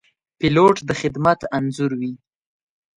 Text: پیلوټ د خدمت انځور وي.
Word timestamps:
پیلوټ 0.39 0.75
د 0.87 0.89
خدمت 1.01 1.39
انځور 1.57 1.91
وي. 1.99 2.13